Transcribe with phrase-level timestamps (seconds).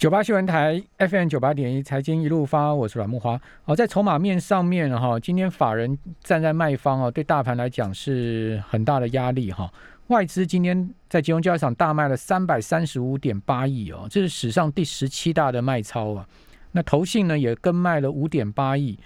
[0.00, 3.38] 九八新闻台 FM 九八点一财经一路发，我是阮木花。
[3.64, 9.70] 好，在筹码面上面哈，今天法人站在卖方哦，对大盘来讲是很大的压力哈。
[10.06, 16.26] 外资今天在金融交易场大卖了三百三十五点八亿哦，这是史上第十七大的卖超啊。
[16.72, 18.98] 那投信呢也跟卖了五点八亿，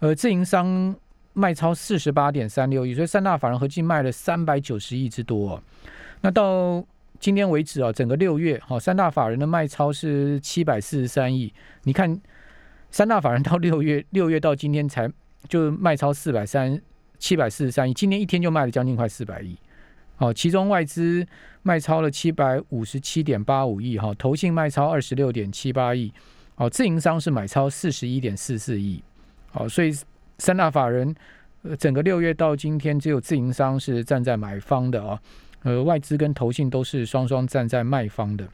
[0.00, 0.94] 呃，自营商
[1.32, 5.58] 卖超四十八点三六亿，所以三大法人合计卖了三百九十亿之多。
[6.20, 6.84] 那到
[7.22, 11.54] 今天为止啊，整个六月，哈，三大法人的卖超是七百四十三亿。
[11.84, 12.20] 你看，
[12.90, 15.08] 三大法人到六月，六月到今天才
[15.48, 16.82] 就卖超四百三
[17.20, 19.56] 七百四十三亿，今天一天就卖了将近快四百亿。
[20.18, 21.24] 哦，其中外资
[21.62, 26.12] 卖超了七百五十七点八五亿，哈，投信卖超二十六点七八亿，
[26.56, 29.00] 哦，自营商是买超四十一点四四亿。
[29.52, 29.96] 哦，所以
[30.38, 31.14] 三大法人，
[31.62, 35.22] 呃，整个六月到今天，只有自营商是站在买方的啊。
[35.62, 38.46] 呃，外资跟投信都是双双站在卖方的。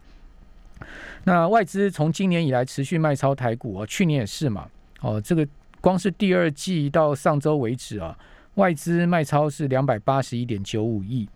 [1.24, 4.68] 那外资从今年以来持续卖超台股啊，去年也是嘛。
[5.00, 5.46] 哦，这个
[5.80, 8.16] 光是第二季到上周为止啊，
[8.54, 11.28] 外资卖超是两百八十一点九五亿。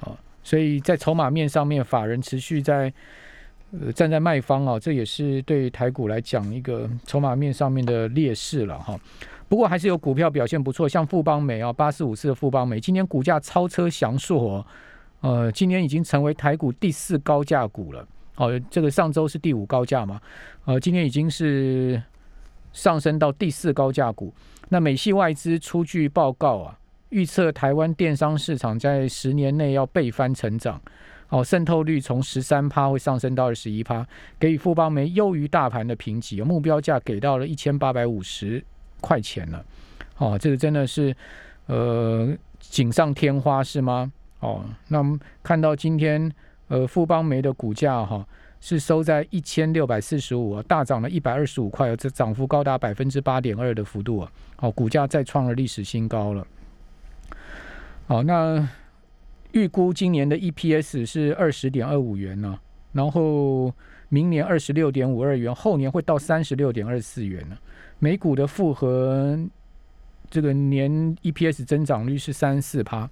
[0.00, 2.92] 啊，所以在筹码面上面，法人持续在
[3.72, 8.98] 呃站在卖方啊，这也是对台股来讲一个筹码面上面的劣势了哈。
[9.48, 14.66] 不过还是有股票表现不错，像富邦美啊，八四五四的富邦美，今年股价超车翔硕哦。
[15.24, 18.06] 呃，今年已经成为台股第四高价股了。
[18.36, 20.20] 哦，这个上周是第五高价嘛？
[20.66, 22.00] 呃，今天已经是
[22.74, 24.34] 上升到第四高价股。
[24.68, 30.78] 那美系外资出具报告啊，预测台湾电商市场在十年内要倍翻成长。
[31.30, 34.06] 哦，渗透率从十三趴会上升到二十一趴，
[34.38, 38.62] 给予富邦煤优于大盘的评级，目标价给到了一千八百五十
[39.00, 39.64] 块钱了。
[40.18, 41.16] 哦，这个真的是
[41.64, 42.28] 呃
[42.60, 44.12] 锦上添花是吗？
[44.44, 45.02] 哦，那
[45.42, 46.30] 看到今天，
[46.68, 48.26] 呃，富邦煤的股价哈
[48.60, 54.30] 是收在一千六百四十五，大涨了一百二十五块，这涨幅高达百分之八点二的幅度啊！
[54.56, 56.46] 好，股价再创了历史新高了。
[58.06, 58.68] 好，那
[59.52, 62.58] 预估今年的 EPS 是二十点二五元呢，
[62.92, 63.72] 然后
[64.10, 67.56] 明年二十六点五二元，后年会到三十六点二四元呢。
[67.98, 69.38] 每股的复合
[70.28, 73.08] 这个年 EPS 增长率是三四趴。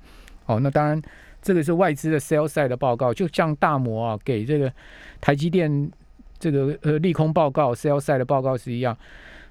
[0.47, 1.01] 哦，那当然，
[1.41, 4.73] 这个是外资的 sales side 的报告，就像大摩啊给这个
[5.21, 5.91] 台积电
[6.39, 8.97] 这个呃利空报告 sales side 的报告是一样。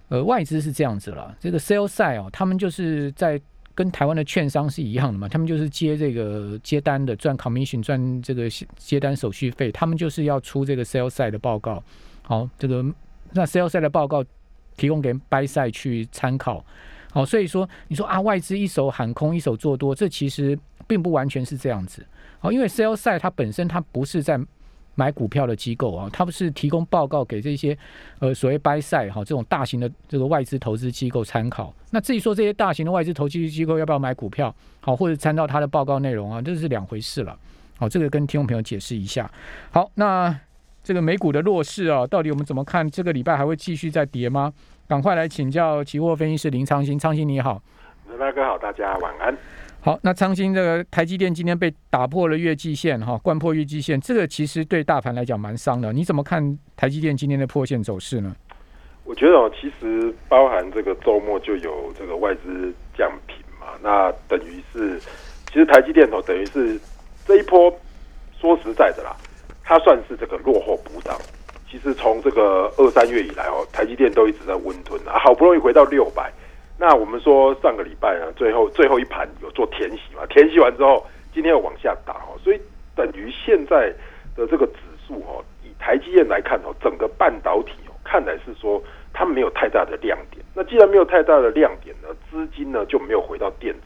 [0.10, 3.40] 呃，外资是这样子了，这个 sales side 哦，他们就是在
[3.74, 11.82] 跟台湾的券商是一样的嘛，他们就是接这个接单的赚 commission 赚这个接单手续费，他们就是要出这个 sales side 的报告。
[12.24, 12.86] 好，这个
[13.32, 14.22] 那 sales side 的报告
[14.76, 16.62] 提供给 buy side 去参考。
[17.14, 20.60] 好，所以说你说啊，外资一手喊空，一手做多，这其实。
[20.92, 22.06] 并不完全是这样子，
[22.38, 24.38] 好，因为 sell side 它本身它不是在
[24.96, 27.78] 买股票的机构啊，它不是提供报告给这些
[28.20, 31.74] 呃所谓 buy side 哈这种大型的这个外资投资机构参考。
[31.92, 37.38] 那至于说这些大型的外资投资机构要不要买股票，好或者参照它的报告内容啊，这是两回事了。
[37.78, 39.32] 好，这个跟听众朋友解释一下。
[39.72, 40.38] 好，那
[40.84, 42.86] 这个美股的弱势啊，到底我们怎么看？
[42.92, 44.52] 这个礼拜还会继续再跌吗？
[44.90, 47.64] 赶快来请教期货分析师林昌兴，昌兴你好，
[48.20, 49.38] 大哥好，大家晚安。
[49.84, 55.92] 好，那昌兴这个台积电今天被打破了月季线，哈，贯破月季线，这个其实对大盘来讲蛮伤的。
[55.92, 58.36] 你怎么看台积电今天的破线走势呢？
[59.06, 65.00] 我觉得哦，其实包含这个周末就有这个外资降频嘛，那等于是
[65.48, 66.80] 其实台积电哦，等于是
[67.26, 67.76] 这一波
[68.40, 69.18] 说实在的啦，
[69.64, 71.18] 它算是这个落后补涨。
[71.68, 76.32] 其实从这个二三月以来哦，台积电都一直在温吞啊，好不容易回到六百。
[76.82, 80.26] 那我们说上个礼拜呢，最后最后一盘有做填息嘛？
[80.26, 82.60] 填息完之后，今天又往下打哦，所以
[82.96, 83.94] 等于现在
[84.36, 88.82] 的这个指数哦，以台积电来看哦，整个半导体哦，看来是说
[89.14, 90.44] 它没有太大的亮点。
[90.56, 93.82] 那既然没有太大的亮点呢，资金呢就没有回到电子。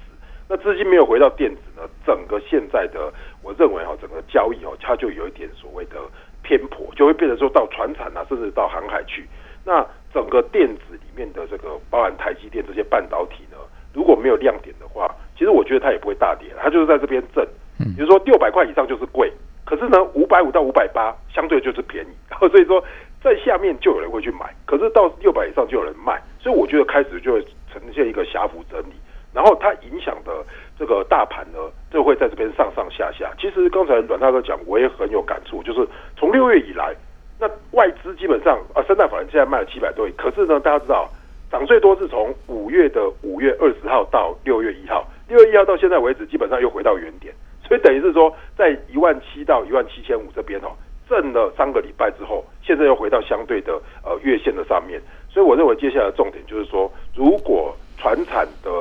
[0.48, 3.12] 那资金没有回到电子呢，整个现在的
[3.44, 5.98] 我认为哈，整个交易哦，它就有一点所谓的
[6.44, 9.28] 偏颇，就会变成说到船产啊，甚至到航海去。
[9.66, 13.58] 那整个电子里面的这个包含台积电这些半导体呢，
[13.94, 17.44] 如果没有亮点的话，其实我觉得它也不会大跌，它就是在这边震。
[17.79, 19.29] 嗯，比如说六百块以上就是贵，
[19.66, 22.16] 可是呢五百五到五百八相对就是便宜，
[22.47, 22.82] 所以说
[23.22, 27.41] 在下面就有人会去买，可是到六百以上就有人卖，所以我觉得开始就会
[27.73, 28.94] 呈现一个狭幅整理，
[29.34, 30.32] 然后它影响的
[30.79, 31.59] 这个大盘呢，
[31.91, 33.34] 就会在这边上上下下。
[33.38, 35.85] 其实刚才阮大哥讲，我也很有感触，就是
[36.16, 36.96] 从六月以来。
[37.40, 41.09] 那外资基本上啊，三大法人现在卖了七百多亿，可是呢，大家知道
[41.52, 47.34] 涨最多是从五月的五月二十号到六月一号，六月一号到现在为止，基本上又回到原点，
[47.67, 50.72] 所以等于是说，在一万七到一万七千五这边哦，
[51.09, 55.02] 震了三个礼拜之后，现在又回到相对的呃月线的上面。
[55.29, 58.72] 所以我认为接下来重点就是说，如果船产的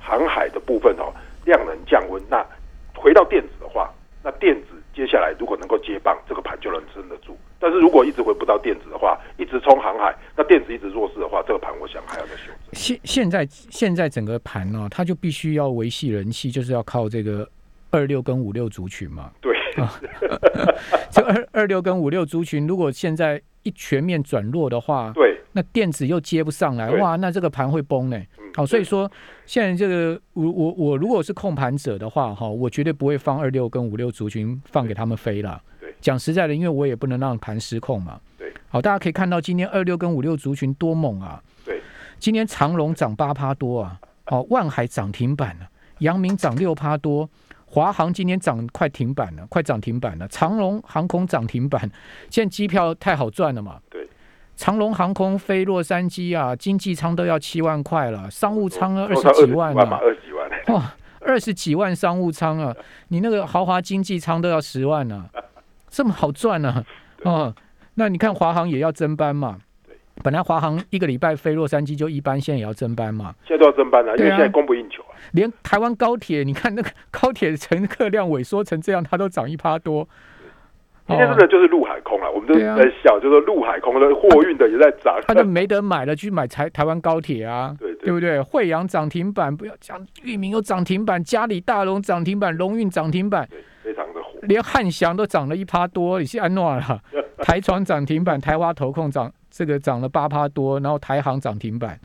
[0.00, 1.12] 航海的部分哦
[1.44, 2.44] 量能降温，那
[2.94, 3.88] 回到电子的话，
[4.22, 7.38] 那电子接下来如果能够接棒，这个盘就能撑得住。
[7.60, 12.56] 但是如果一直回不到电子的话，一直冲航海，那电子一直弱势的话，这个盘我想还要再修正。
[12.72, 17.46] 现现在现在整个盘呢、它就必须要维系人气，就是要靠这个
[17.90, 19.30] 二六跟五六族群嘛。
[19.42, 19.54] 对，
[21.12, 28.16] 这二二六跟五六族群，如果现在一全面转弱的话，对，那电子又接不上来，哇，那这个盘会崩呢。
[28.16, 29.08] 嗯好，所以说
[29.46, 35.62] 现在这个我我我如果是控盘者的话，哈，我绝对不会放二六跟五六族群放给他们飞了。
[36.00, 38.18] 对，讲实在的，因为我也不能让盘失控嘛。
[38.38, 41.42] 对，好，大家可以看到今天二六跟五六族群多猛啊！
[41.64, 41.80] 对，
[42.18, 45.68] 今天长隆涨八趴多啊，哦，万海涨停板了，
[45.98, 47.28] 阳明涨六趴多。
[47.72, 50.26] 华航今天涨快停板了，快涨停板了。
[50.26, 51.80] 长隆航空涨停板，
[52.28, 53.78] 现在机票太好赚了嘛。
[53.88, 54.08] 对，
[54.56, 60.50] 长隆航空飞洛杉矶啊，经济舱都要七万块了，商务舱呢二十几万啊，二十几万。
[60.74, 62.74] 哇，二十几万商务舱啊，
[63.08, 65.24] 你那个豪华经济舱都要十万呢、
[65.90, 66.84] 这么好赚呢、
[67.24, 67.54] 哦，
[67.94, 69.94] 那你看华航也要增班嘛对？
[70.22, 73.34] 本来华航一个礼拜飞洛杉矶就一班，现在也要增班嘛。
[73.46, 75.18] 现在都要增班了，因为现在供不应求啊。
[75.32, 80.08] 连台湾高铁，你看那个高铁乘客量萎缩成这样，它都涨一趴多。
[81.08, 85.18] 今天这个就是陆海空了，我们都在想，就是说陆海空的货运的也在涨。
[85.26, 88.40] 他就没得买了，去买台台湾高铁啊，对对对不对？
[88.40, 93.48] 惠阳涨停板，不要讲域名有涨停板，嘉里大龙涨停板，龙运涨停板。
[94.42, 97.00] 连汉翔都涨了一趴多，你是安诺了？
[97.42, 101.98] 台船涨停板，台华投控涨这个涨了八趴多，然后台航涨停板，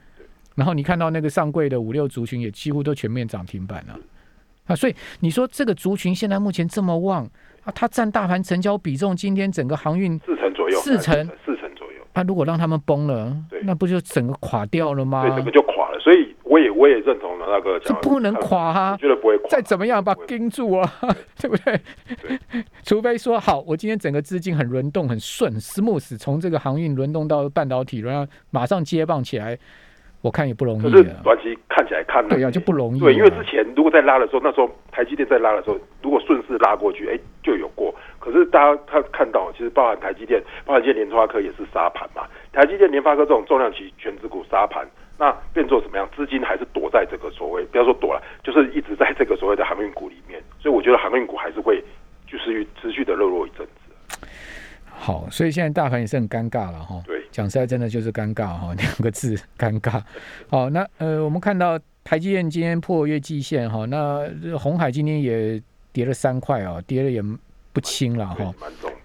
[0.55, 3.99] 然后你看到那个上柜的五六族群也几乎都全面涨停板了
[4.67, 7.23] 啊，所以你说这个族群现在目前这么旺
[7.63, 11.13] 啊，它占大盘成交比重，今天整个航运四成左右，四成
[11.45, 15.23] 四成左右，啊，如果让他们崩了，那不就整个垮掉了吗？
[15.23, 15.84] 对，整个就垮
[16.55, 18.97] 我也我也认同了那个讲，这不能垮啊我！
[18.97, 19.49] 觉得不会垮。
[19.49, 20.89] 再怎么样把盯住啊，
[21.37, 21.77] 对 不对？
[22.81, 29.59] 除非说好，我今天整个资金很轮动、很顺、很 smooth，从这个航运轮动到半导体，然后马上接棒起来，
[30.21, 31.07] 我看也不容可是易。
[31.25, 33.03] 短期看起来看对呀、就不容易、啊。
[33.03, 37.93] 对，因为之前如果在拉的时候，那时候台积电在拉的时候，如果顺势拉过去，哎，就有过。
[38.17, 42.23] 可是大家他看到，其实包含台积电，包含今天联发科也是杀盘嘛。
[42.53, 44.87] 台积电、联发科这种重量级全指股杀盘，
[45.17, 46.09] 那变做怎么样？
[46.15, 50.41] 资金还是躲在这个所谓，不要说躲了，就是一直在这个所谓的航运股里面。
[50.59, 51.83] 所以我觉得航运股还是会
[52.27, 54.27] 就是持续的热络一阵子。
[54.97, 57.01] 好，所以现在大盘也是很尴尬了哈。
[57.05, 60.01] 对，讲实在真的就是尴尬哈， 两个字尴尬。
[60.49, 65.61] 好，那呃，我们看到台积电今天破月季线哈，那呃红海今天也
[65.91, 67.21] 跌了三块啊，跌了也
[67.73, 68.53] 不轻了哈。。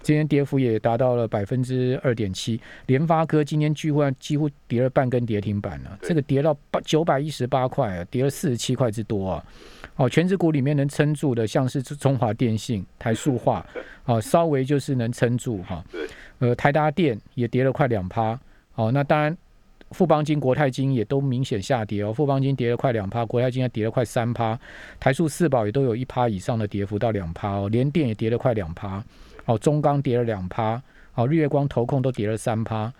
[0.01, 9.45] 今天跌幅也达到了百分之二点七，联发科今天几乎几乎跌了半根跌停板了，对这个跌到八九百一十八块啊，跌了四十七块之多啊。
[9.97, 13.63] 哦，全指股里面能撑住的，像是中华电信、台塑化，
[14.05, 15.83] 哦，稍微就是能撑住哈。
[15.91, 16.07] 对，
[16.39, 18.39] 呃，台达电也跌了快两趴。
[18.75, 19.37] 哦，那当然，
[19.91, 22.11] 富邦金、国泰金也都明显下跌哦。
[22.11, 24.57] 富邦金跌了快两趴，国泰金还跌了快三趴，
[24.99, 29.03] 台塑四宝也都有一趴以上的跌幅到两趴哦，联电也跌了快两趴。
[29.51, 30.81] 哦，中钢跌了两趴，
[31.15, 32.91] 哦，日月光、投控都跌了三趴，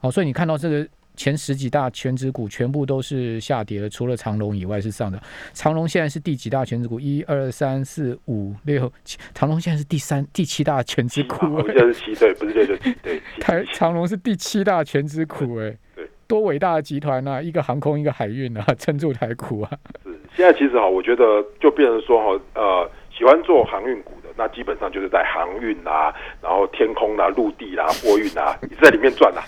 [0.00, 0.86] 哦，所以你看到这个
[1.16, 5.20] 前十几大全指股全部都是下跌的，除了长隆以外是上的。
[5.52, 7.00] 长隆现在是第几大全指股？
[7.00, 13.20] 一二三四五六七，长隆现在是第三、第七大全指股、我记得是七对，不是六就对。
[13.40, 19.70] 台长隆是第七大全指股，哎，对，多伟大的集团呐、一个航空，一个海运啊，撑住台股啊。
[20.04, 29.42] 是，现在其实哈，我觉得就变成说哈，呃，喜欢做航运股的，那基本上就是在航运啊，然后天空啊、陆地啦、货运啊，一直在里面转啦、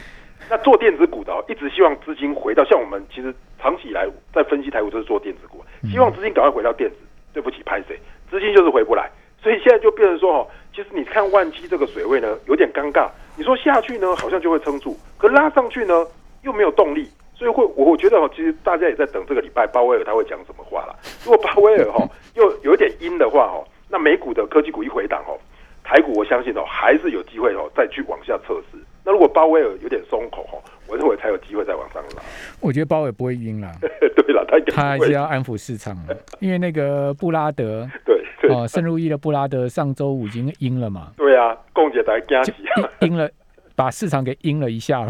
[0.49, 6.97] 那做电子股的哦，一直希望资金回到像我们其实长期以来在分析台股就是做电子股，希望资金赶快回到电子。
[7.31, 7.97] 对不起，拍谁？
[8.31, 9.09] 资金就是回不来，
[9.41, 13.07] 所以现在就变成说哦，其实你看万基这个水位呢，有点尴尬。
[13.37, 16.05] 你说下去呢，好像就会撑住，可拉上去呢，
[16.43, 17.09] 又没有动力。
[17.37, 20.97] 所以会，我我觉得哦，其实大家也在等这个礼拜鲍威尔他会讲什么话啦。
[21.23, 22.03] 如果鲍威尔哈
[22.35, 25.39] 又有一点阴的话哈，那美股的科技股一回档哦，
[25.83, 28.79] 台股我相信哦还是有机会哦再去往下测试。
[29.05, 32.23] 那如果鲍威尔有点松口哦，我认为才有机会再往上拉。
[32.61, 42.91] 我觉得鲍尔不会晕了， 对了，他他还是要安抚市场的， 因为那个布拉德对对、哦，圣路易的布拉德上周五已经阴了嘛，对啊，共姐才惊就起啊。
[43.01, 43.31] 阴阴了，
[43.75, 45.09] 把市场给阴了一下了。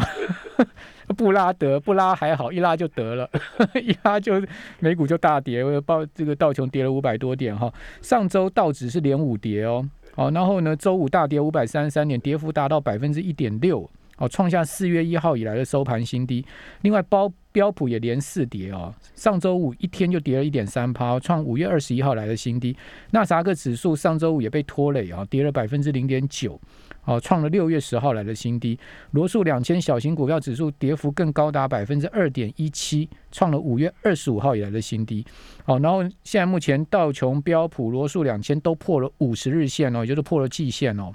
[1.17, 3.29] 布拉德不拉还好，一拉就得了，
[3.75, 4.43] 一拉就
[4.81, 7.73] 美股就大跌，报这个道琼跌了五百多点哈。
[8.03, 13.89] 上周道指是连五跌哦，好，然后呢，周五大跌五百三十三点，跌幅达到百分之一点六，
[14.19, 16.45] 哦，创下四月一号以来的收盘新低。
[16.83, 22.77] 另外，包标普也连四跌哦，上周五一天就跌了一点三趴，创五月二十一号来的新低。
[23.11, 26.57] 纳萨克指数上周五也被拖累啊，跌了百分之零点九。
[27.05, 28.79] 哦，创了六月十号来的新低。
[29.11, 35.27] 罗素两千小型股票指数跌幅更高达百分之二点一七，创了五月二十五号以来的新低。
[35.65, 41.11] 好，然后现在目前道琼、标普、罗素两千都破了五十日线哦，也就是破了季线哦。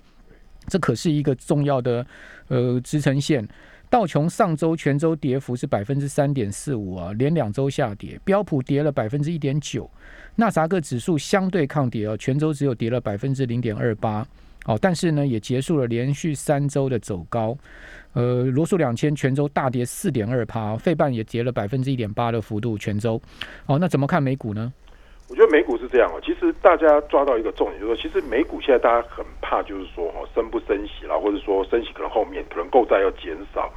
[0.68, 2.06] 这可是一个重要的
[2.50, 3.48] 呃支撑线。
[3.94, 8.20] 道琼上周全周跌幅是百分之三点四五啊，连两周下跌。
[8.26, 9.88] 标普跌了百分之一点九，
[10.36, 14.26] 纳萨克指数相对抗跌啊，全周只有跌了百分之零点二八。
[14.66, 17.56] 哦，但是呢，也结束了连续三周的走高。
[18.14, 23.22] 呃，罗素两千全周大跌四点二趴，费半也跌了百分之一点八的幅度，全周。
[23.68, 24.74] 哦，那怎么看美股呢？
[25.30, 33.72] 我觉得美股是这样哦，其实大家抓到一个重点，就是说，其实美股现在大家很怕，就是说哈升不升息啦，或者说升息可能后面可能购债要减少。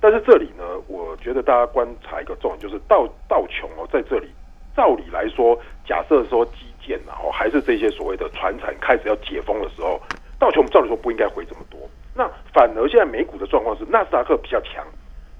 [0.00, 4.28] 但是这里呢，我觉得大家观察一个重点，就是道道琼哦，在这里，
[4.76, 10.00] 照理来说，假设说基建然后还是这些所谓的船产开始要解封的时候。
[10.38, 11.78] 道琼照理说不应该回这么多，
[12.16, 14.84] 那反而现在美股的状况是纳斯达克比较强，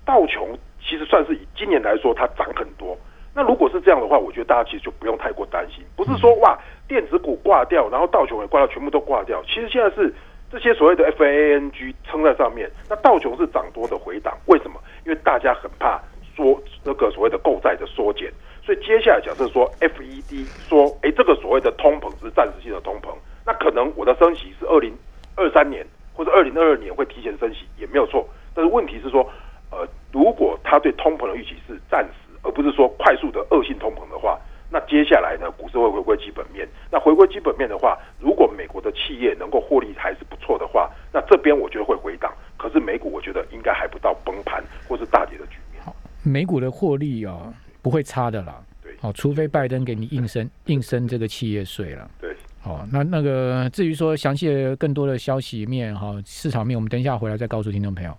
[0.04, 2.96] 道琼其实算是以今年来说它涨很多。
[3.34, 9.42] 那如果是这样的话，我觉得大家其实就不用太过担心，不是说哇电子股挂掉，然后道琼也挂掉，全部都挂掉。
[9.44, 10.12] 其实现在是
[10.50, 14.78] 这些所谓的 FANG 撑在上面，那道琼是涨多的回档，为什么？
[15.06, 15.98] 因为大家很怕
[16.36, 18.30] 说那个所谓的购债的缩减，
[18.62, 23.08] 所以接下来假设说 FED 说，哎，这个所谓的通膨是暂时性的通膨。
[23.46, 24.92] 那可能我的升息是二零
[25.36, 29.28] 二三年或者二零二二年会提前升息也没有错，但是问题是说，
[29.70, 34.38] 呃，如果他对通膨的预期是暂时，而不是说快速的恶性通膨的话，
[34.70, 36.68] 那接下来呢，股市会回归基本面。
[36.90, 42.32] 那回归基本面的话，如果美国的企业能够获利还是不错的话，那这边我觉得会回档。
[42.56, 45.82] 可是美股我觉得应该还不到崩盘或是大跌的局面。
[45.82, 48.62] 好，美股的获利啊不会差的啦。
[48.82, 52.10] 对，好，除非拜登给你硬升硬升这个企业税了。
[52.20, 52.34] 对。
[52.60, 58.16] 好，那那个至于说详细的更多的消息面哈，市场面，我们等一下回来再告诉听众朋友。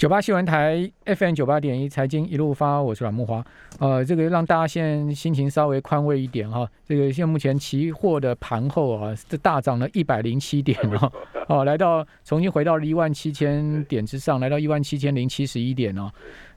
[0.00, 3.44] 九八新闻台 FM 九八点一财经一路发，我是阮木华。
[3.80, 6.66] 呃，这个让大家现在心情稍微宽慰一点哈。
[6.86, 11.12] 这个现目前期货的盘后啊，这大涨了一百零七点哦，
[11.48, 16.10] 哦，来到重新回到了一万七千点之上，来到一万七千零七十一点哦。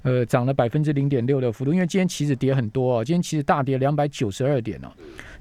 [0.04, 4.88] 呃，涨了百分之零点六的幅度，因为今天期指跌很多哦，今天期指大跌两百九十二点哦，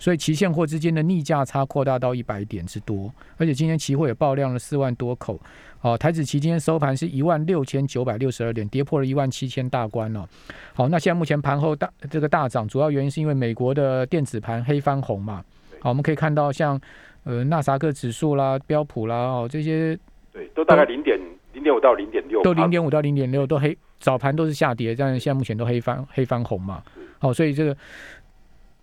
[0.00, 5.40] 所以期现货之间的逆价差扩大到一百点之多，而且今天期货也爆量了四万多口，
[5.82, 10.26] 哦，台指期今天收盘是一万六千九百六十二点，跌破了一万七千大关了。
[10.74, 15.44] 好，那现在目前盘后大这个大涨，主要原因是因为美国的电子盘黑翻红嘛。
[15.80, 16.80] 好，我们可以看到像
[17.24, 19.98] 呃纳萨克指数啦、标普啦哦这些，
[20.32, 21.18] 对，都大概零点
[21.52, 23.76] 零点五到零点六，都零点五到零点六都黑。
[23.98, 26.82] 早盘都是下跌，但是现在目前都黑翻黑翻红嘛，
[27.20, 27.76] 好，所以这个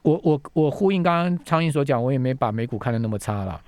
[0.02, 3.60] 我我我呼应刚刚苍蝇所讲，我也没把美股看得那么差了，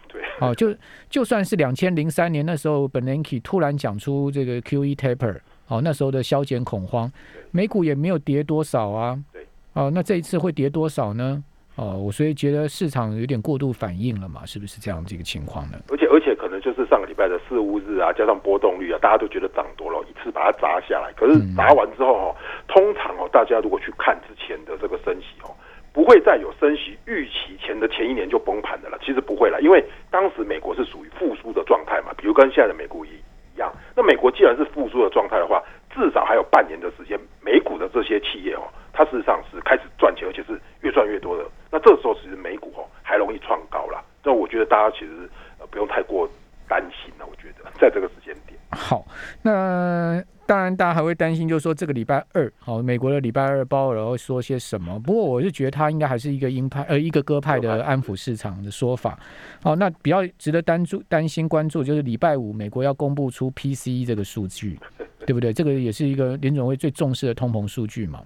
[0.42, 0.76] 对，好，就
[1.10, 7.12] 就算是两千零三年那时候 Bernanke 突然讲出这个 QE taper，哦，那时候的消减恐慌，
[7.52, 11.44] 美股也没有跌多少啊，对，哦，那这一次会跌多少呢？
[11.78, 15.80] 哦，我所以觉得市场有点过度反应了嘛，是不是这样这个情况呢？
[15.90, 21.14] 而且而且可能就是上个礼拜的四五日啊，加上波动率啊，大家都觉得涨多了，一次把它砸下来。
[21.16, 22.36] 可是砸完之后哦，
[22.68, 25.56] 通常哦，大家如果去看之前的这个升息哦，
[25.94, 28.98] 不会再有升息预期前的前一年就崩盘的了。
[29.04, 33.10] 其实不会了，因为当时美国是属于复苏的状态嘛，比如跟现在的美股一
[33.54, 33.72] 一样。
[33.96, 35.62] 那美国既然是复苏的状态的话，
[35.94, 41.44] 至少还有半年的时间，美股的这些企业哦，它事实上是开始赚钱，而且是越赚越多的。
[41.70, 45.30] 那这时候其实美股哦还容易创高了，那我觉得大家其实
[45.60, 46.30] 呃不用太过
[46.68, 47.26] 担心了。
[47.30, 49.04] 我觉得在这个时间点，好，
[49.44, 55.00] 那当然大家还会担心，就是说这个礼拜二，好，美国的礼拜二鲍尔会说些什么？
[55.00, 59.18] 不过我是觉得他应该还是一个鹰派，呃，一个鸽派的安抚市场的说法。
[59.64, 64.78] 好，那比较值得担注、担心、关注就是礼拜五美国要公布出 PCE 这个数据，
[65.26, 65.54] 对不对？
[65.54, 68.22] 这个也是一个联总会最重视的通膨数据嘛。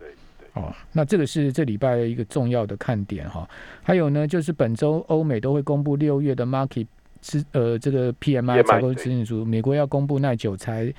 [0.53, 3.47] 哦，那这个是这礼拜的一个重要的看点哈。
[3.83, 6.87] 还有呢，就是本周欧美都会公布六月的 market
[7.25, 10.93] 支呃这个 PMI 采购指数，美国要公布耐久材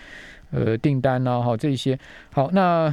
[0.51, 1.97] 呃订单呢哈这些。
[2.33, 2.93] 好，那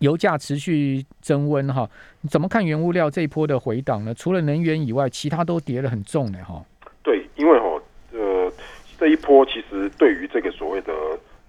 [0.00, 1.88] 油价持续增温哈，
[2.28, 4.12] 怎么看原物料这一波的回档呢？
[4.14, 6.60] 除了能源以外，其他都跌得很重呢哈。
[7.04, 7.80] 对，因为哈
[8.12, 8.52] 呃
[8.98, 10.92] 这一波其实对于这个所谓的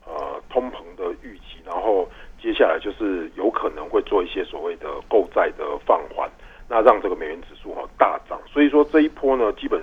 [0.05, 2.07] 呃通膨的预期，然后。
[2.41, 6.29] 接下来就是有可能会做一些所谓的购债的放缓，
[6.69, 8.39] 那让这个美元指数哈大涨。
[8.45, 9.81] 所以说这一波呢，基本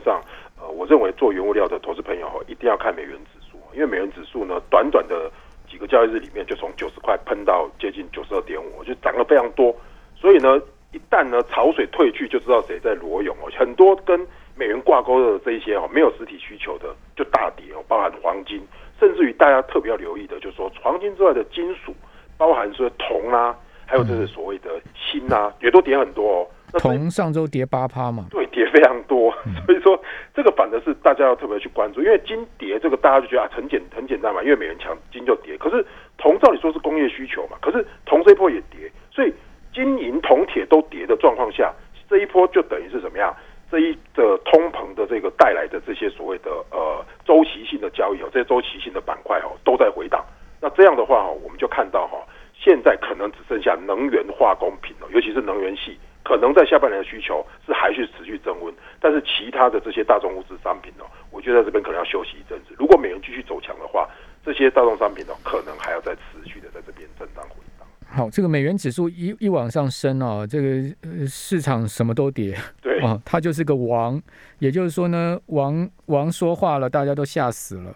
[0.93, 5.31] 认为做原物料的投资朋友一定要看美元指数，因为美元指数呢，短短的
[5.67, 9.75] 几个交易日里面就从九十块喷到接近九十二点五，就涨了非常多。
[10.15, 10.61] 所以呢，
[10.93, 13.49] 一旦呢潮水退去，就知道谁在裸泳哦。
[13.59, 14.21] 很多跟
[14.55, 18.61] 美元挂钩的这一些哦，没有实体需求的就大跌哦，包含黄金，
[19.01, 21.95] 甚至于大家特别要留意的，就是说黄金之外的金属，
[22.37, 23.57] 包含说铜啊，
[23.87, 26.47] 还有就是所谓的锌啊，也都跌很多哦。
[26.79, 29.33] 铜上周跌八趴嘛，对，跌非常多，
[29.67, 30.01] 所以说
[30.35, 35.57] 这个反的是大家要特别去关注，因为金跌这个大家就觉得啊很简很简单嘛，因为美元强，金就跌。
[35.59, 35.85] 可是
[36.17, 39.33] 铜照理说是工业需求嘛，可是铜这一波也跌，所以
[39.75, 41.73] 金银铜铁都跌的状况下，
[42.09, 43.35] 这一波就等于是怎么样？
[43.71, 50.23] 这一的通膨的这个带来的这些所谓的呃周期性的交易哦，这些周期性的板块哦都在回档。
[50.61, 52.19] 那这样的话哈，我们就看到哈，
[52.55, 55.99] 现在可能只剩下能源化工品了，尤其是能源系。
[56.25, 62.75] 可能在下半年的需求是还是持续增温，但是其他的这些大众物资商品哦，我觉得在这边可能要休息一阵子。
[62.79, 64.09] 如果美元继续走强的话，
[64.45, 67.87] 这些大众商品哦，可能还要再持续的在这边震荡回荡。
[68.09, 74.21] 好，这个美元指数一一往上升哦，这个市场什么都跌，对哦，它就是个王。
[74.63, 77.93] 也就是说呢，王王说话了，大家都吓死了。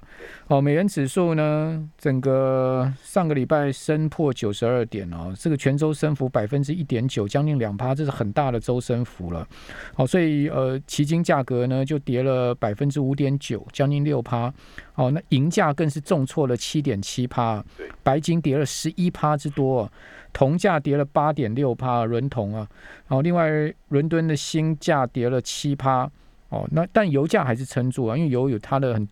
[0.48, 9.46] 哦，美元指数呢，整个上个礼拜升破九十二点哦，这个全周升幅百分之一点九，将近两趴，这是很大的周升幅了。
[9.94, 14.52] 好，所以呃，期金价格呢就跌了百分之五点九，将近六趴。
[14.96, 17.64] 哦，那银价更是重挫了七点七趴，
[18.02, 19.88] 白金跌了十一趴之多，
[20.32, 22.66] 铜价跌了八点六趴，伦铜啊。
[23.06, 26.10] 哦，另外伦敦的锌价跌了七趴。
[26.48, 29.08] 哦，那但油价还是撑住啊，因为油有它的很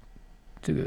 [0.62, 0.80] 这个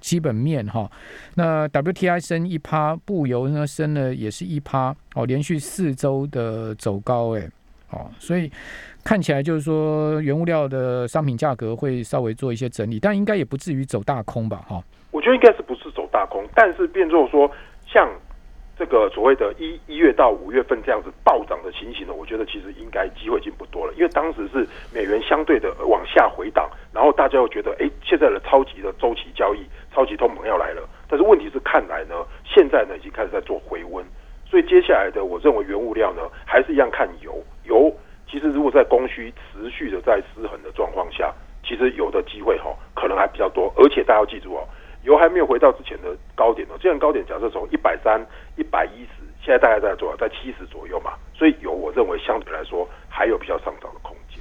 [0.00, 0.90] 基本面哈。
[1.34, 7.48] 那 WTI 升一趴，布油呢升了也是一趴，哦，连续四周的走高哎，
[7.90, 8.50] 哦，所以
[9.04, 14.82] 看起来就是说原物料的商品价格会稍微做一些整理，但应该也不至于走大空吧哈。
[15.10, 17.50] 我觉得应该是不是走大空，但是变作说。
[19.10, 30.88] 所谓的一一月到五月份这样子暴涨的情形呢，我觉得其实应该机会已经不多了，因为当时是美元相对的往下回档，然后大家又觉得，哎，现在的超级的周期交易、超级通膨要来了。
[31.08, 34.04] 但是问题是，看来呢，现在呢已经开始在做回温，
[34.46, 37.42] 所以接下来的我认为原物料呢还是一样看油。
[37.64, 37.94] 油
[38.26, 44.66] 其实如果在供需持续的在失衡的状况下，其实有的机会哈可能还比较多，而且大家要记住哦。
[45.02, 48.20] 油还没有回到之前的高点哦，之前高点假设从一百三、
[48.56, 50.16] 一百一十，现在大概在多少？
[50.16, 51.12] 在七十左右嘛。
[51.34, 54.38] 所以油，我认为相对来说还有比较上涨的空间。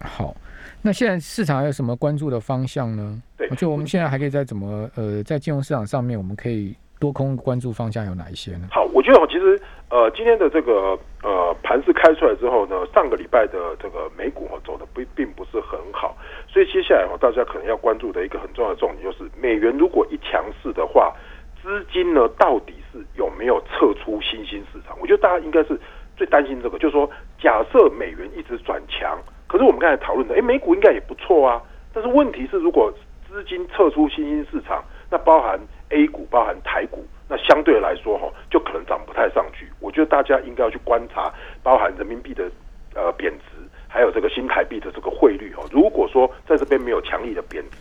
[0.00, 0.34] 好，
[0.82, 3.22] 那现在市场还有什么关注的方向呢？
[3.38, 8.68] 对，就我们现在还可以在怎么呃，在金融市场上面，我们可以多空关注方向有哪一些呢？
[8.70, 9.60] 好，我觉得其实
[9.90, 16.16] 呃，今天的这个呃盘市开出来之后呢，上个礼拜的这个美股走的不并不是很好。
[16.46, 21.12] 所以接下来哦，大家可能要关注的一个很重要的重点就是，美元如果一强势的话，
[21.60, 24.96] 资金呢到底是有没有撤出新兴市场？
[25.00, 25.76] 我觉得大家应该是
[26.16, 27.10] 最担心这个，就是说，
[27.40, 31.60] 假设美元一直转强，可是我们刚才讨论的，哎，美股应该也不错啊。
[31.92, 32.92] 但是问题是，如果
[33.28, 35.58] 资金撤出新兴市场，那包含
[35.92, 39.68] A 股、包含台股，那相对来说哈，就可能涨不太上去。
[39.78, 42.50] 我觉得大家应该要去观察，包含人民币的
[42.94, 43.62] 呃贬值。
[43.88, 47.76] 还有这个新台币的这个汇率哦，如果说在这边没有强力的贬值，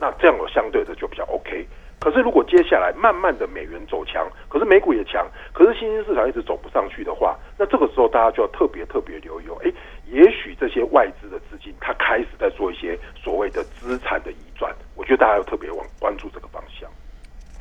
[0.00, 1.64] 那这样的相对的就比较 OK。
[2.00, 9.56] 可是如果接下来慢慢的美元走强，可是美股也强，可是新兴市场一直走不上去的话，那这个时候大家就要特别特别留意哦。
[9.64, 9.70] 哎，
[10.10, 16.90] 也许这些外资的资金它开始在做一些所谓的资产的移转，我觉得大家要特别往关注这个方向。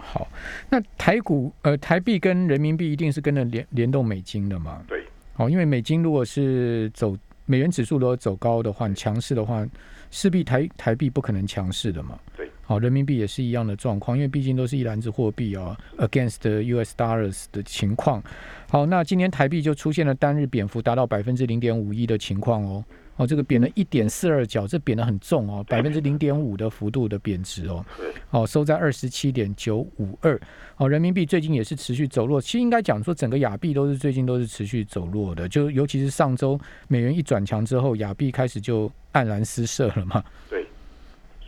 [0.01, 0.27] 好，
[0.69, 4.81] 那台股呃台币跟人民币一定是跟着联联动美金的嘛？
[4.87, 7.15] 对，好，因为美金如果是走。
[7.47, 9.67] 美元指数如果走高的话，强势的话，
[10.09, 12.17] 势必台台币不可能强势的嘛。
[12.37, 18.23] 对，好，人民币也是一样的状况，因为毕竟都是一篮子货币啊，against US dollars 的情况。
[18.69, 22.85] 好，那今天台币就出现了单日贬幅达到百分之零点五一的情况哦。
[23.17, 27.85] 哦，这个贬了一点四二角，这贬的很重哦，百分之零点五的幅度的贬值哦。
[28.31, 30.39] 哦，收在二十七点九五二。
[30.77, 40.23] 哦，人民币最近也是持续走弱，其实应该讲说整个亚币都是最近都是持续走弱的，就尤其是上周美元一转强之后，亚币开始就黯然失色了嘛。
[40.49, 40.65] 对，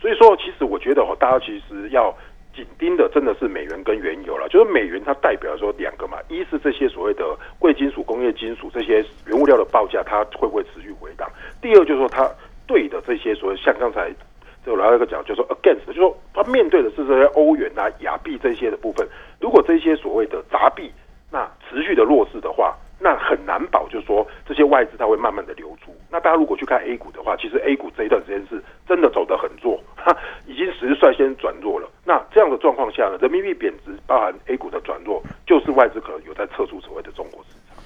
[0.00, 2.14] 所以说其实我觉得哦，大家其实要。
[2.54, 11.28] 紧盯的真的是美元跟原油了，就是美元它代表说两个嘛，一是这些所谓的贵金属、工业金属这些原物料的报价，它会不会持续回档？
[11.60, 12.30] 第二就是说它
[12.66, 14.10] 对的这些所谓像刚才
[14.64, 19.06] 这个老一个讲，就说 against，就说它面对的是这些欧元啊、亚币这些的部分，
[19.40, 20.90] 如果这些所谓的杂币
[21.30, 22.76] 那持续的弱势的话。
[23.04, 25.94] 那很难保，就是说这些外资它会慢慢的流出。
[26.10, 30.16] 那大家如果去看 A 股的话，其实 A 股这一段时间是真的走得很弱，哈，
[30.48, 31.86] 已经实率先转弱了。
[32.02, 37.76] 那这样的状况下呢，人民币贬值，包含 A 股的转弱，就是外资可能有在撤出所谓的中国市场。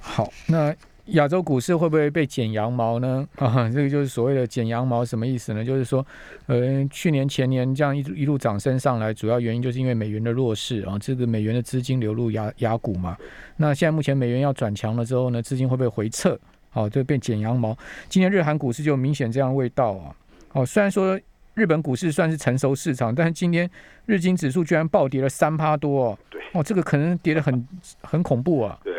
[0.00, 0.74] 好，那。
[1.06, 3.26] 亚洲股市会不会被剪羊毛呢？
[3.36, 5.64] 啊，这个就是所谓的剪羊毛，什么意思呢？
[5.64, 6.04] 就是说，
[6.46, 13.16] 呃，去年前年这样一一路涨升上来，主要原因就是因为美元的弱势啊，这个美元的资金流入亚亚股嘛。
[13.56, 16.38] 那现在目前美元要转强了之后呢，资金会不会回撤？
[16.70, 17.76] 好，就变剪羊毛。
[18.08, 20.14] 今年日韩股市就明显这样味道啊。
[20.52, 21.18] 哦，虽然说
[21.54, 23.70] 日本股市算是成熟市场，但是今天
[24.06, 26.18] 日经指数居然暴跌了三趴多
[26.52, 27.68] 哦，这个可能跌得很
[28.02, 28.78] 很恐怖啊。
[28.82, 28.95] 对。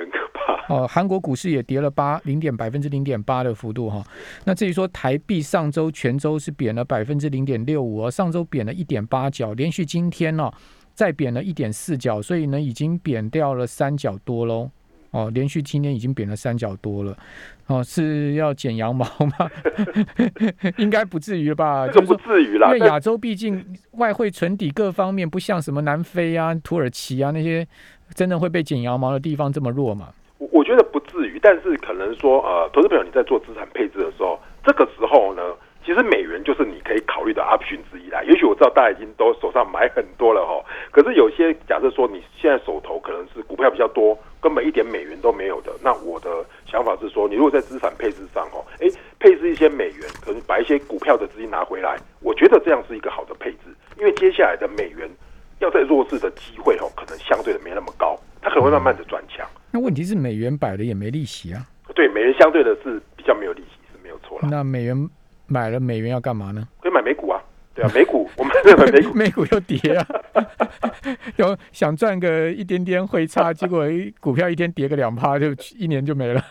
[0.68, 4.04] 哦，韩国股市也跌了八零点百分之零点八的幅度哈。
[4.44, 10.52] 那至于说台币上周全周是贬了百分之零点六五哦，上周贬了一点八角，连续今天呢
[10.94, 14.70] 再贬了一点四角，所以呢已经贬掉了三角多喽。
[15.12, 17.18] 哦，连续今天已经贬了三角多了。
[17.68, 19.50] 哦，是要剪羊毛吗？
[20.78, 21.88] 应该不至于了吧？
[21.88, 27.66] 就不至于啦，因为亚洲毕竟外汇存底各方面不像什么南非啊、土耳其啊那些
[28.14, 30.10] 真的会被剪羊毛的地方这么弱嘛。
[30.38, 35.42] 我我觉得不至于，但是可能说，呃，投资朋友你在做资产配置的时候，这个时候呢，
[35.84, 38.22] 其实美元就是你可以考虑的 option 之一啦。
[38.24, 46.30] 也许我知道大家已经都手上买很多了哈，可是有些假设说你现在手头可能是股票比较多，根本一点美元都没有的，那我的
[46.66, 48.88] 想法是说，你如果在资产配置上哦，哎，
[49.20, 55.10] 配置一些美元，可能把一些股票的资金拿回来，我觉得这样是一个好的配置，因为接下来的美元
[55.60, 59.48] 要在弱势的机会哦，可能相对的没那么高，它可能会慢慢的转强。
[59.72, 61.62] 那问题是美元摆的也没利息啊。
[61.96, 64.48] 对，美元相对的是比较没有利息，是没有错了。
[64.50, 65.10] 那美元
[65.48, 66.68] 买了美元要干嘛呢？
[66.82, 67.42] 可以买美股啊。
[67.74, 70.08] 对啊， 美股我们 这个美股美股又跌啊，
[71.38, 73.86] 有想赚个一点点汇差，结果
[74.20, 76.44] 股票一天跌个两趴，就一年就没了。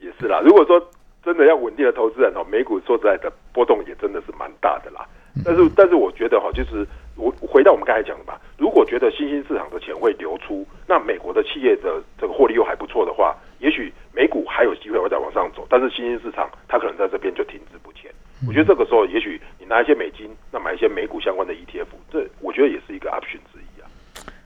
[0.00, 0.80] 也是啦，如果说
[1.24, 5.06] 真的要稳定的投资人哦，美股说实在的波动也真的是蛮大的啦。
[5.44, 6.84] 但是但是我觉得哈，就是
[7.18, 15.66] 我回到我们刚才讲的吧，如果觉得新兴市场的钱会流出，那美国的企业的这个获利又还不错的话，也许美股还有机会会再往上走。
[15.68, 18.10] 但是新兴市场它可能在这边就停滞不前。
[18.46, 23.90] 我觉得这个时候，也许你拿一些美金，那买一些美股相关的 ETF，这我觉得也是一个 option 之一啊。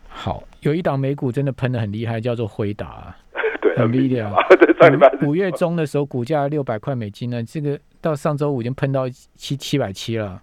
[0.09, 3.15] 好，有一档美股真的喷的很厉害，叫做辉达，
[3.61, 4.37] 对，很厉害啊。
[4.59, 10.41] 对，上礼拜五月中的时候，股价六百块美金呢，这个到上周五已经喷到七七百七了。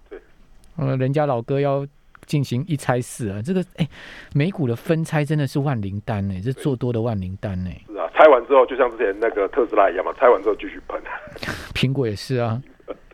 [0.78, 1.84] 嗯，人家老哥要
[2.30, 3.88] 进行一拆四啊，这个哎，
[4.32, 7.70] 美股的分拆真的是万灵丹呢，这做多的万灵丹呢。
[7.88, 10.96] 是啊，拆完之后就像之前那个特斯拉一样嘛，拆完之后继续喷。
[11.74, 12.62] 苹果也是啊，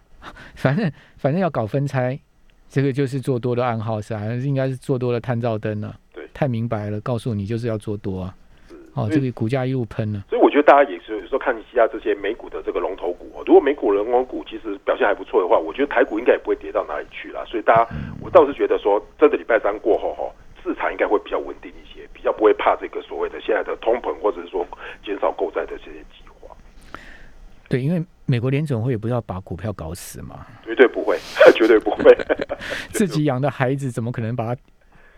[0.55, 2.21] 反正反正要搞分拆，
[2.69, 5.95] 这个就是做多的暗号是还是应该是做多的探照灯呢？
[6.13, 8.35] 对，太明白了，告诉你就是要做多啊。
[8.93, 10.23] 哦，这个股价一路喷了。
[10.29, 17.45] 所以我觉得大家也是有时候看一下这些美股的这个龙头股，如果美股龙头股其实表现还不错的话，我觉得台股应该也不会跌到哪里去啦。
[17.47, 17.89] 所以大家，
[18.21, 20.23] 我倒是觉得说，这个礼拜三过后哈，
[20.62, 24.65] 市场应该会比较稳定一些，比较不会怕这个所谓的现在的通膨或者是说
[25.05, 26.57] 减少购债的这些计划。
[27.69, 31.19] 对，因为美国联总会也不要把股票搞死嘛，绝对不会，
[31.57, 32.17] 绝对不会。
[32.93, 34.61] 自己养的孩子怎么可能把它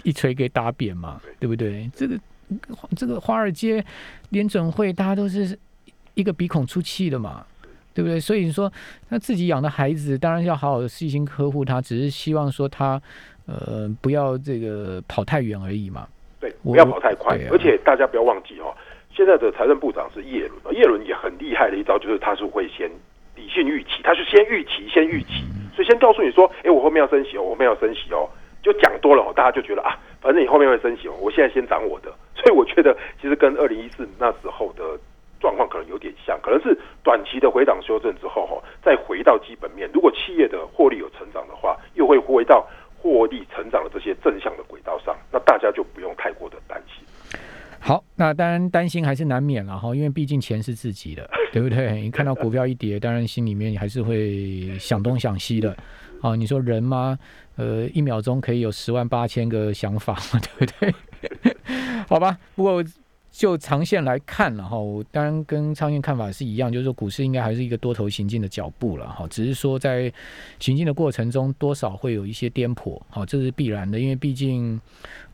[0.05, 1.21] 一锤给打扁嘛？
[1.39, 1.91] 对不对？
[1.95, 2.19] 这个。
[2.97, 3.85] 这个华尔街
[4.31, 5.55] 联准会，大家都是
[6.21, 7.47] 一个鼻孔出气的嘛，
[7.95, 8.19] 对不对？
[8.19, 8.71] 所以你说，
[9.09, 13.01] 他自己养的孩子，当然要好好的细心呵护他，只是希望说他
[13.47, 16.07] 呃不要这个跑太远而已嘛。
[16.41, 17.39] 对，不要跑太快。
[17.51, 18.75] 而且大家不要忘记哦，
[19.15, 22.91] 现在的财政部长是叶伦，叶伦也很厉害的一招，就是他是会先
[23.37, 28.29] 理性预期，他是先预期，先预期，所以先告诉你说，哎，我后面要升息哦，我后面要升息哦，
[28.63, 32.13] 就讲多了，大家就觉得啊，反正你后面会升息哦，我现在先涨我的。
[32.37, 34.83] 所以我觉得，其实跟二零一四那时候的
[35.41, 39.89] 状况可能有点像，可能是短期的回档修正之后，哈，再回到基本面。
[39.93, 47.05] 如果企业的获利有成长的话，又会回到获利成长的这些正向的轨道上，那大家就不用太过的担心。
[47.81, 51.93] 好，那当然担心还是难免了哈，因为毕竟钱是自己的，对不对？
[52.03, 55.77] 你看到股票一跌，当然心里面还是会想东想西的。
[56.21, 57.17] 啊，你说人吗？
[57.57, 61.55] 呃，一秒钟可以有十万八千个想法嘛， 对不对？
[62.09, 62.83] 好吧，不过
[63.31, 70.13] 就长线来看了哈，我当然跟长线看法是一样，就是说股市应该还是一个多头行进的脚步了哈，只是说在
[70.59, 74.81] 行进的过程中多少会有一些颠簸，好，这是必然的，因为毕竟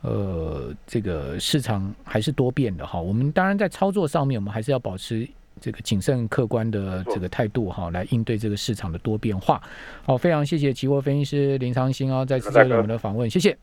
[0.02, 3.00] 呃这个市场还是多变的哈。
[3.00, 5.26] 我们当然在操作上面，我们还是要保持
[5.60, 9.62] 这个谨慎客观的这个态度哈，来应对这个市场的多变化。
[10.02, 13.56] 好，非常谢谢期货分析师林长兴啊，再次接受我们的访问，谢谢。